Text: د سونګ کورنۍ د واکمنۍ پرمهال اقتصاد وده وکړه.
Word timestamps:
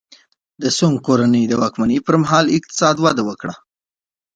د 0.61 0.63
سونګ 0.77 0.97
کورنۍ 1.07 1.43
د 1.47 1.53
واکمنۍ 1.61 1.97
پرمهال 2.07 2.45
اقتصاد 2.57 2.95
وده 3.05 3.23
وکړه. 3.29 3.53